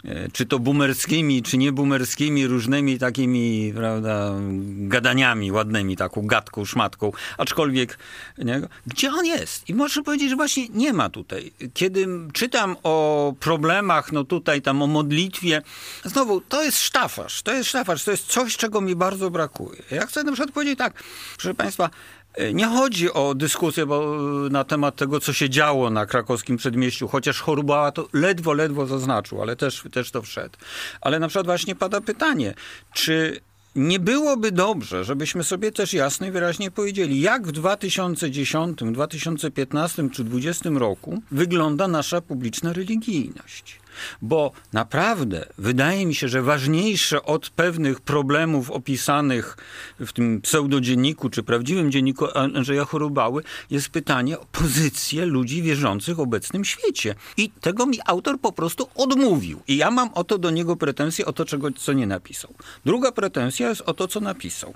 [0.06, 4.34] e, czy to boomerskimi, czy nie boomerskimi, różnymi takimi, prawda,
[4.64, 7.98] gadaniami ładnymi, taką gadką, szmatką, aczkolwiek,
[8.38, 8.62] nie?
[8.88, 9.70] gdzie on jest?
[9.70, 11.52] I można powiedzieć, że właśnie nie ma tutaj.
[11.74, 15.62] Kiedy czytam o problemach, no tutaj tam o modlitwie,
[16.06, 19.84] znowu, to jest sztafasz, to jest sztafasz, to jest coś, czego mi bardzo brakuje.
[19.92, 21.04] Ja chcę na przykład powiedzieć tak,
[21.38, 21.90] proszę Państwa,
[22.34, 26.58] e, nie chodzi o dyskusję bo, e, na temat tego, co się działo na krakowskim
[26.58, 30.58] przedmieściu, chociaż Chorubała to ledwo, ledwo zaznaczył, ale też, też to wszedł.
[31.02, 32.54] Ale na przykład właśnie pada pytanie,
[32.94, 33.42] czy
[33.76, 40.24] nie byłoby dobrze, żebyśmy sobie też jasno i wyraźnie powiedzieli, jak w 2010, 2015 czy
[40.24, 43.83] 2020 roku wygląda nasza publiczna religijność.
[44.22, 49.58] Bo naprawdę wydaje mi się, że ważniejsze od pewnych problemów opisanych
[50.00, 56.20] w tym pseudodzienniku czy prawdziwym dzienniku Andrzeja Chorubały jest pytanie o pozycję ludzi wierzących w
[56.20, 57.16] obecnym świecie.
[57.38, 59.62] I tego mi autor po prostu odmówił.
[59.68, 62.54] I ja mam o to do niego pretensje, o to, czego, co nie napisał.
[62.86, 64.74] Druga pretensja jest o to, co napisał.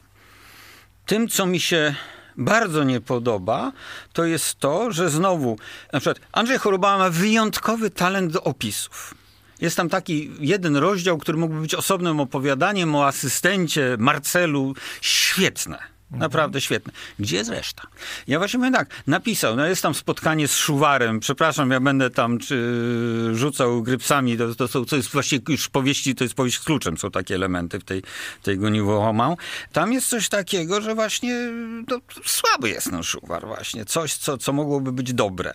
[1.05, 1.95] Tym, co mi się
[2.37, 3.71] bardzo nie podoba,
[4.13, 5.57] to jest to, że znowu,
[5.93, 9.13] na przykład Andrzej Choroba ma wyjątkowy talent do opisów.
[9.61, 14.73] Jest tam taki jeden rozdział, który mógłby być osobnym opowiadaniem o asystencie Marcelu.
[15.01, 15.96] Świetne.
[16.11, 16.93] Naprawdę świetne.
[17.19, 17.87] Gdzie jest reszta?
[18.27, 22.39] Ja właśnie mówię tak, napisał, no jest tam spotkanie z Szuwarem, przepraszam, ja będę tam
[22.39, 26.63] czy, rzucał grypsami, to, to, są, to jest właściwie już powieści, to jest powieść z
[26.63, 28.03] kluczem, są takie elementy w tej,
[28.43, 29.37] tej Goniwohomał.
[29.73, 31.51] Tam jest coś takiego, że właśnie
[31.87, 35.53] no, słaby jest ten Szuwar właśnie, coś, co, co mogłoby być dobre.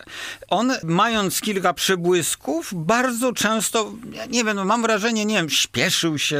[0.49, 6.17] On, mając kilka przebłysków, bardzo często, ja nie wiem, no, mam wrażenie, nie wiem, śpieszył
[6.17, 6.37] się,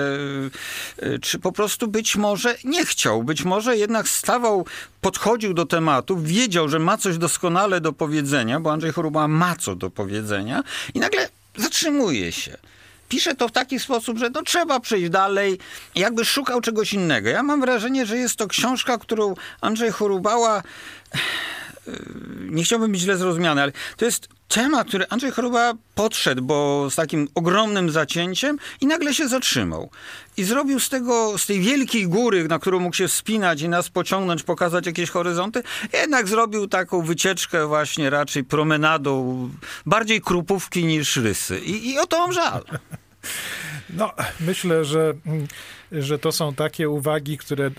[1.04, 4.66] y, czy po prostu być może nie chciał, być może jednak jednak stawał,
[5.02, 9.76] podchodził do tematu, wiedział, że ma coś doskonale do powiedzenia, bo Andrzej Choruba ma co
[9.76, 10.64] do powiedzenia
[10.94, 12.58] i nagle zatrzymuje się
[13.10, 15.60] pisze to w taki sposób, że no trzeba przejść dalej,
[15.96, 17.30] jakby szukał czegoś innego.
[17.30, 20.64] Ja mam wrażenie, że jest to książka, którą Andrzej Chorubała
[22.50, 26.96] nie chciałbym być źle zrozumiany, ale to jest temat, który Andrzej Choroba podszedł, bo z
[26.96, 29.90] takim ogromnym zacięciem i nagle się zatrzymał.
[30.38, 33.90] I zrobił z tego, z tej wielkiej góry, na którą mógł się wspinać i nas
[33.90, 39.50] pociągnąć, pokazać jakieś horyzonty, jednak zrobił taką wycieczkę właśnie raczej promenadą,
[39.86, 41.60] bardziej krupówki niż rysy.
[41.60, 42.64] I, i o to mam żal.
[43.90, 45.14] No, myślę, że
[45.92, 47.70] że to są takie uwagi, które e,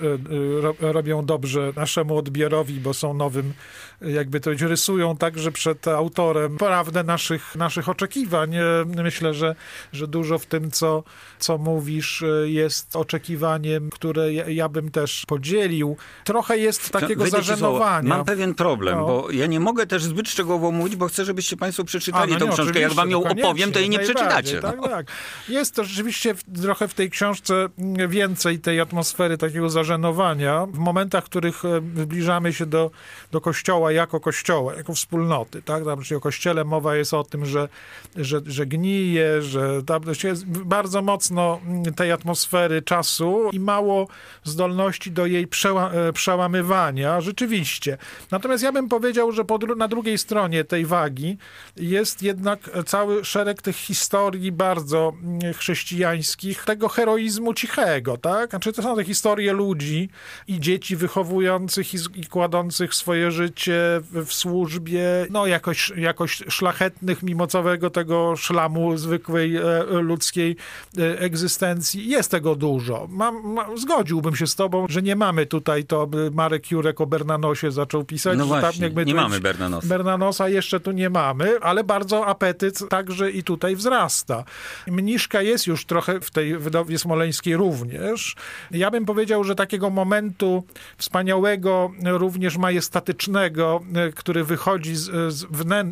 [0.89, 3.53] e, robią dobrze naszemu odbiorowi, bo są nowym,
[4.01, 8.57] jakby to rysują także przed autorem prawdę naszych, naszych oczekiwań.
[8.57, 8.63] E,
[9.03, 9.55] myślę, że,
[9.93, 11.03] że dużo w tym, co,
[11.39, 15.97] co mówisz, jest oczekiwaniem, które ja, bym też podzielił.
[16.25, 18.09] Trochę jest takiego zażenowania.
[18.09, 19.07] Mam pewien problem, no.
[19.07, 22.47] bo ja nie mogę też zbyt szczegółowo mówić, bo chcę, żebyście państwo przeczytali A, no
[22.47, 22.81] tę książkę.
[22.81, 24.61] Jak wam ją opowiem, to jej nie przeczytacie.
[24.61, 24.89] Tak, no.
[24.89, 25.07] tak.
[25.49, 27.69] Jest to rzeczywiście trochę w tej książce
[28.09, 32.91] więcej tej atmosfery takiego zażenowania w momentach, w których e, zbliżamy się do,
[33.33, 35.63] do kościoła jako kościoła, jako wspólnoty.
[35.63, 35.85] Tak?
[35.85, 37.69] Tam, czyli o kościele mowa jest o tym, że,
[38.17, 44.09] że, że gnije, że tam jest bardzo mocno mm, tej atmosfery czasu i mało
[44.45, 47.99] zdolności do jej przeła, e, przełamywania, rzeczywiście.
[48.31, 51.39] Natomiast ja bym powiedział, że po, na drugiej stronie tej wagi
[51.77, 57.84] jest jednak cały szereg tych historii bardzo mm, chrześcijańskich, tego heroizmu cichego,
[58.17, 58.51] tak?
[58.51, 60.09] Znaczy to są te historie ludzi
[60.49, 67.23] i dzieci wychowujących i, i kładących swoje życie w, w, służbie, no jakoś, jakoś szlachetnych,
[67.23, 70.57] mimo całego tego szlamu zwykłej e, ludzkiej
[70.99, 72.09] e, egzystencji.
[72.09, 73.07] Jest tego dużo.
[73.11, 77.71] Mam, zgodziłbym się z tobą, że nie mamy tutaj to, by Marek Jurek o Bernanosie
[77.71, 78.39] zaczął pisać.
[78.39, 79.89] No właśnie, tam nie mamy Bernanosa.
[79.89, 84.45] Bernanosa jeszcze tu nie mamy, ale bardzo apetyt także i tutaj wzrasta.
[84.87, 88.37] Mniszka jest już trochę w tej wydawie smoleńskiej również, również.
[88.71, 90.65] Ja bym powiedział, że takiego momentu
[90.97, 95.47] wspaniałego, również majestatycznego, e, który wychodzi z, z,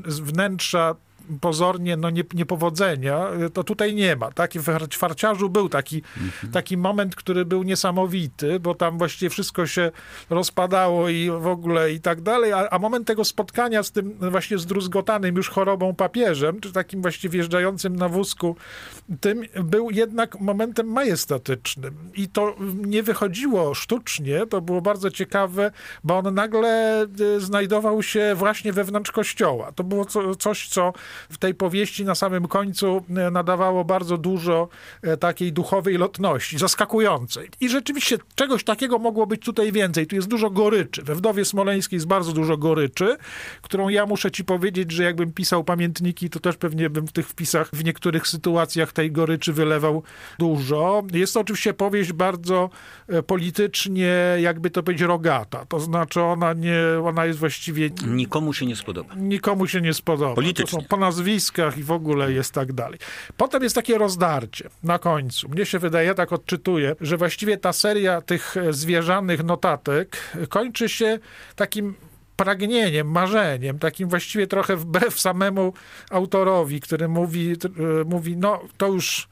[0.07, 0.95] z wnętrza
[1.41, 4.33] pozornie no, nie, niepowodzenia, to tutaj nie ma.
[4.33, 6.53] Taki w Czwarciarzu był taki, mhm.
[6.53, 9.91] taki moment, który był niesamowity, bo tam właściwie wszystko się
[10.31, 14.59] rozpadało i w ogóle i tak dalej, a, a moment tego spotkania z tym właśnie
[14.59, 18.57] zdruzgotanym już chorobą papieżem, czy takim właśnie wjeżdżającym na wózku,
[19.21, 21.95] tym był jednak momentem majestatycznym.
[22.15, 25.71] I to nie wychodziło sztucznie, to było bardzo ciekawe,
[26.05, 27.03] bo on nagle
[27.37, 29.73] y, znajdował się właśnie wewnątrz kościoła.
[29.73, 30.93] To było co, coś, co
[31.31, 34.69] w tej powieści na samym końcu e, nadawało bardzo dużo
[35.03, 37.49] e, takiej duchowej lotności, zaskakującej.
[37.61, 40.07] I rzeczywiście czegoś takiego mogło być tutaj więcej.
[40.07, 41.03] Tu jest dużo goryczy.
[41.03, 43.17] We Wdowie Smoleńskiej jest bardzo dużo goryczy,
[43.63, 47.29] którą ja muszę ci powiedzieć, że jakbym pisał pamiętniki, to też pewnie bym w tych
[47.29, 50.03] wpisach w niektórych sytuacjach tej goryczy wylewał
[50.39, 51.03] dużo.
[51.13, 52.71] Jest to oczywiście powieść bardzo
[53.09, 55.67] e, politycznie, jakby to powiedzieć, rogata.
[55.67, 57.91] To znaczy ona nie, ona jest właściwie...
[58.07, 59.15] Nikomu się nie spodoba.
[59.15, 60.35] Nikomu się nie spodoba.
[60.35, 62.99] Politycznie nazwiskach i w ogóle jest tak dalej.
[63.37, 65.49] Potem jest takie rozdarcie na końcu.
[65.49, 70.17] Mnie się wydaje, tak odczytuję, że właściwie ta seria tych zwierzanych notatek
[70.49, 71.19] kończy się
[71.57, 71.95] takim
[72.37, 75.73] pragnieniem, marzeniem, takim właściwie trochę wbrew samemu
[76.11, 77.57] autorowi, który mówi,
[78.07, 79.29] mówi no to już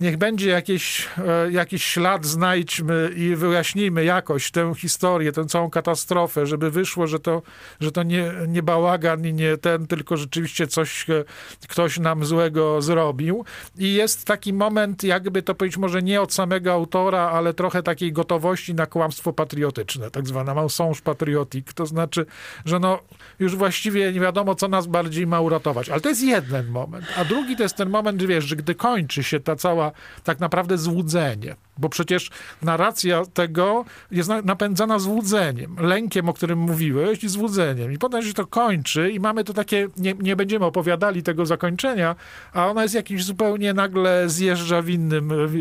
[0.00, 6.46] niech będzie jakiś, e, jakiś ślad, znajdźmy i wyjaśnijmy jakoś tę historię, tę całą katastrofę,
[6.46, 7.42] żeby wyszło, że to,
[7.80, 11.24] że to nie, nie bałagan i nie ten, tylko rzeczywiście coś, e,
[11.68, 13.44] ktoś nam złego zrobił.
[13.78, 18.12] I jest taki moment, jakby to powiedzieć, może nie od samego autora, ale trochę takiej
[18.12, 22.26] gotowości na kłamstwo patriotyczne, tak zwana mensonge patriotique, to znaczy,
[22.64, 22.98] że no
[23.38, 25.88] już właściwie nie wiadomo, co nas bardziej ma uratować.
[25.88, 27.06] Ale to jest jeden moment.
[27.16, 29.85] A drugi to jest ten moment, wiesz, że gdy kończy się ta cała
[30.24, 32.30] tak naprawdę złudzenie, bo przecież
[32.62, 37.92] narracja tego jest napędzana złudzeniem, lękiem, o którym mówiłeś, i złudzeniem.
[37.92, 42.16] I potem się to kończy i mamy to takie, nie, nie będziemy opowiadali tego zakończenia,
[42.52, 45.52] a ona jest jakiś zupełnie nagle zjeżdża w innym, w,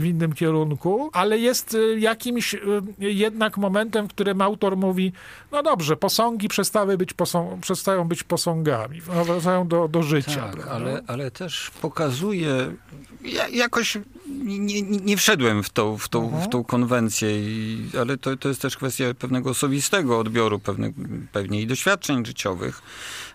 [0.00, 2.58] w, innym kierunku, ale jest y, jakimś y,
[2.98, 5.12] jednak momentem, w którym autor mówi,
[5.52, 10.52] no dobrze, posągi przestały być posą, przestają być posągami, wracają do, do życia.
[10.52, 12.72] Tak, ale, ale też pokazuje,
[13.24, 13.98] ja, jakoś
[14.44, 16.50] nie, nie wszedłem w tą, w tą, w mhm.
[16.50, 20.94] tą konwencję, i, ale to, to jest też kwestia pewnego osobistego odbioru, pewnych,
[21.32, 22.82] pewnie i doświadczeń życiowych.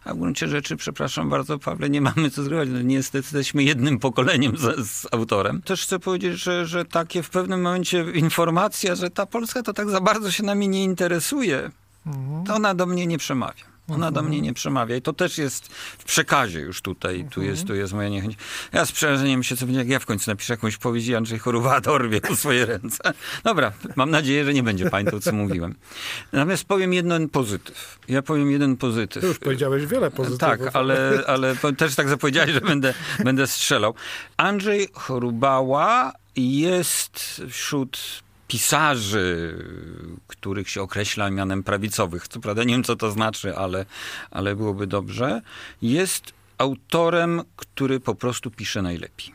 [0.05, 2.73] A w gruncie rzeczy, przepraszam bardzo, Pawle, nie mamy co zrobić.
[2.73, 5.61] No, niestety jesteśmy jednym pokoleniem z, z, autorem.
[5.61, 9.89] Też chcę powiedzieć, że, że takie w pewnym momencie informacja, że ta Polska to tak
[9.89, 11.71] za bardzo się nami nie interesuje,
[12.05, 12.45] mhm.
[12.45, 13.72] to ona do mnie nie przemawia.
[13.87, 15.67] Ona do mnie nie przemawia i to też jest
[15.97, 18.35] w przekazie już tutaj, tu jest, tu jest moja niechęć.
[18.73, 21.39] Ja z przerażeniem się co będzie, jak ja w końcu napiszę jakąś powieść i Andrzej
[21.39, 23.13] Choruwa dorwie u swoje ręce.
[23.43, 25.75] Dobra, mam nadzieję, że nie będzie pamiętał, co mówiłem.
[26.31, 27.99] Natomiast powiem jeden pozytyw.
[28.07, 29.21] Ja powiem jeden pozytyw.
[29.21, 30.39] Ty już powiedziałeś wiele pozytywów.
[30.39, 32.93] Tak, ale, ale też tak zapowiedziałeś, że będę,
[33.23, 33.93] będę strzelał.
[34.37, 39.57] Andrzej Chorubała jest wśród pisarzy,
[40.27, 43.85] których się określa mianem prawicowych, co prawda nie wiem, co to znaczy, ale,
[44.31, 45.41] ale byłoby dobrze,
[45.81, 49.33] jest autorem, który po prostu pisze najlepiej.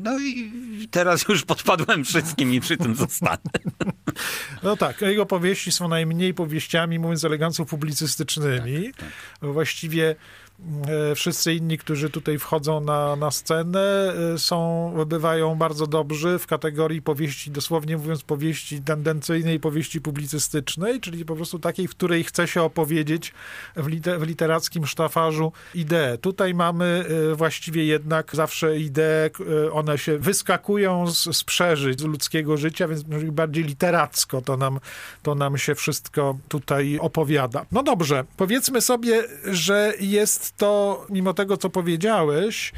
[0.00, 0.50] No i
[0.90, 3.38] teraz już podpadłem wszystkim i przy tym zostanę.
[4.62, 8.92] No tak, jego powieści są najmniej powieściami, mówiąc elegancko, publicystycznymi.
[8.92, 8.96] Tak,
[9.40, 9.52] tak.
[9.52, 10.41] Właściwie E,
[11.14, 17.02] wszyscy inni, którzy tutaj wchodzą na, na scenę, e, są, bywają bardzo dobrzy w kategorii
[17.02, 22.62] powieści, dosłownie mówiąc, powieści tendencyjnej, powieści publicystycznej, czyli po prostu takiej, w której chce się
[22.62, 23.32] opowiedzieć
[23.76, 26.18] w, liter, w literackim sztafarzu ideę.
[26.18, 29.30] Tutaj mamy e, właściwie jednak zawsze idee,
[29.72, 34.80] one się wyskakują z, z przeżyć, z ludzkiego życia, więc bardziej literacko to nam,
[35.22, 37.66] to nam się wszystko tutaj opowiada.
[37.72, 42.72] No dobrze, powiedzmy sobie, że jest to, mimo tego, co powiedziałeś,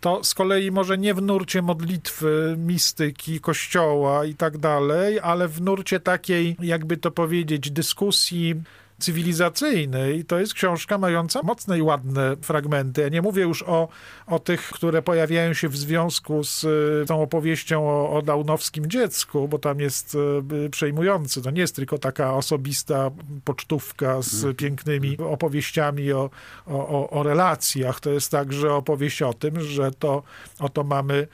[0.00, 5.60] to z kolei może nie w nurcie modlitwy, mistyki, kościoła i tak dalej, ale w
[5.60, 8.54] nurcie takiej, jakby to powiedzieć, dyskusji
[8.98, 10.24] cywilizacyjnej.
[10.24, 13.00] To jest książka mająca mocne i ładne fragmenty.
[13.00, 13.88] Ja nie mówię już o,
[14.26, 19.48] o tych, które pojawiają się w związku z y, tą opowieścią o, o daunowskim dziecku,
[19.48, 20.16] bo tam jest
[20.64, 21.42] y, przejmujący.
[21.42, 23.10] To nie jest tylko taka osobista
[23.44, 24.54] pocztówka z mhm.
[24.54, 26.30] pięknymi opowieściami o,
[26.66, 28.00] o, o relacjach.
[28.00, 30.22] To jest także opowieść o tym, że to
[30.58, 31.26] oto mamy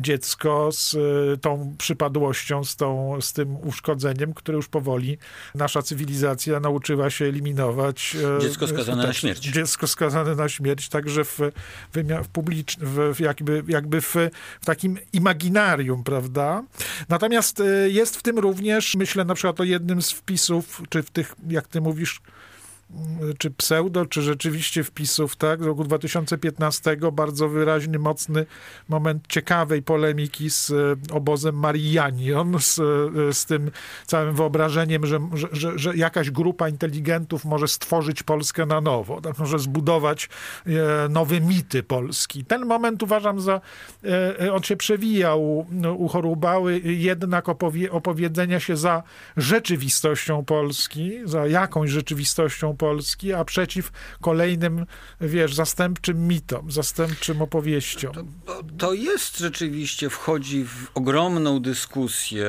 [0.00, 5.18] dziecko z y, tą przypadłością, z, tą, z tym uszkodzeniem, które już powoli
[5.54, 8.16] nasza cywilizacja nauczyła się eliminować.
[8.38, 9.40] Y, dziecko skazane tak, na śmierć.
[9.40, 11.38] Dziecko skazane na śmierć, także w,
[11.94, 14.14] w, publicznym, w, jakby, jakby w,
[14.60, 16.62] w takim imaginarium, prawda?
[17.08, 21.34] Natomiast jest w tym również, myślę na przykład o jednym z wpisów, czy w tych,
[21.48, 22.20] jak ty mówisz,
[23.38, 28.46] czy pseudo, czy rzeczywiście wpisów, tak, z roku 2015, bardzo wyraźny, mocny
[28.88, 33.70] moment ciekawej polemiki z e, obozem Marianion, z, e, z tym
[34.06, 35.18] całym wyobrażeniem, że,
[35.52, 40.28] że, że jakaś grupa inteligentów może stworzyć Polskę na nowo, tak, może zbudować
[40.66, 42.44] e, nowe mity Polski.
[42.44, 43.60] Ten moment uważam za,
[44.52, 45.66] on się przewijał
[45.96, 49.02] u Chorubały, jednak opowie, opowiedzenia się za
[49.36, 54.86] rzeczywistością Polski, za jakąś rzeczywistością Polski, a przeciw kolejnym,
[55.20, 58.14] wiesz, zastępczym mitom, zastępczym opowieściom.
[58.46, 62.46] To, to jest rzeczywiście, wchodzi w ogromną dyskusję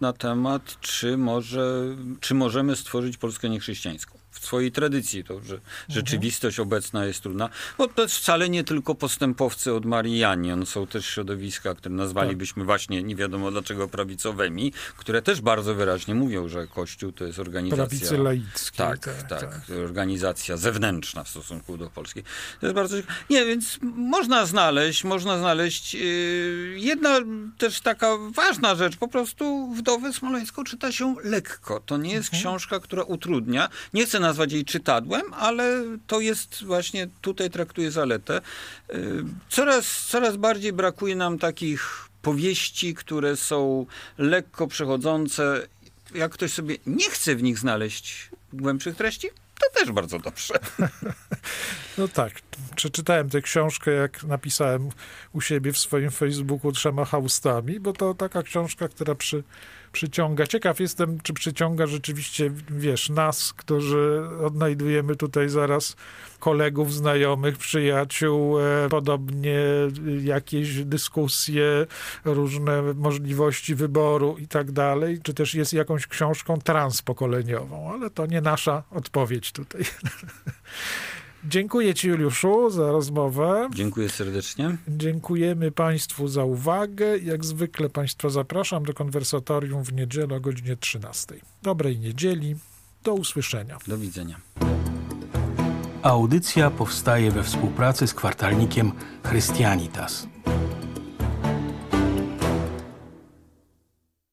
[0.00, 6.58] na temat, czy, może, czy możemy stworzyć Polskę niechrześcijańską w swojej tradycji, to, że rzeczywistość
[6.58, 6.68] mhm.
[6.68, 11.74] obecna jest trudna, bo to jest wcale nie tylko postępowcy od Marianion, są też środowiska,
[11.74, 12.66] które nazwalibyśmy tak.
[12.66, 17.86] właśnie nie wiadomo dlaczego prawicowymi, które też bardzo wyraźnie mówią, że Kościół to jest organizacja...
[17.86, 18.76] Prawicy laickiej.
[18.76, 22.22] Tak, tak, tak, tak, organizacja zewnętrzna w stosunku do Polski.
[22.60, 22.96] To jest bardzo...
[23.30, 26.00] Nie, więc można znaleźć, można znaleźć yy,
[26.76, 27.18] jedna
[27.58, 31.80] też taka ważna rzecz, po prostu Wdowę Smoleńską czyta się lekko.
[31.80, 32.40] To nie jest mhm.
[32.42, 33.68] książka, która utrudnia.
[33.94, 38.40] Nie chcę nazwać jej czytadłem, ale to jest właśnie, tutaj traktuję zaletę.
[38.94, 43.86] Y, Coraz, coraz bardziej brakuje nam takich powieści, które są
[44.18, 45.66] lekko przechodzące.
[46.14, 49.28] Jak ktoś sobie nie chce w nich znaleźć głębszych treści,
[49.60, 50.54] to też bardzo dobrze.
[51.98, 52.32] No tak,
[52.76, 54.88] przeczytałem tę książkę, jak napisałem
[55.32, 59.42] u siebie w swoim Facebooku trzema haustami, bo to taka książka, która przy,
[59.92, 60.46] przyciąga.
[60.46, 65.96] Ciekaw jestem, czy przyciąga rzeczywiście, wiesz, nas, którzy odnajdujemy tutaj zaraz
[66.38, 69.58] kolegów, znajomych, przyjaciół, e, podobnie
[70.22, 71.86] jakieś dyskusje,
[72.24, 78.40] różne możliwości wyboru i tak dalej, czy też jest jakąś książką transpokoleniową, ale to nie
[78.40, 79.82] nasza odpowiedź tutaj.
[81.44, 83.68] Dziękuję Ci, Juliuszu, za rozmowę.
[83.74, 84.76] Dziękuję serdecznie.
[84.88, 87.18] Dziękujemy Państwu za uwagę.
[87.18, 91.34] Jak zwykle Państwa zapraszam do konwersatorium w niedzielę o godzinie 13.
[91.62, 92.56] Dobrej niedzieli.
[93.04, 93.78] Do usłyszenia.
[93.86, 94.40] Do widzenia.
[96.02, 98.92] Audycja powstaje we współpracy z kwartalnikiem
[99.28, 100.26] Christianitas.